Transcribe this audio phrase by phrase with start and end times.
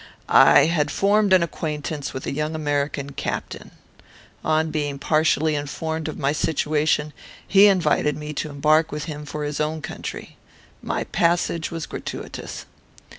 [0.29, 3.69] I had formed an acquaintance with a young American captain.
[4.43, 7.13] On being partially informed of my situation,
[7.47, 10.37] he invited me to embark with him for his own country.
[10.81, 12.65] My passage was gratuitous.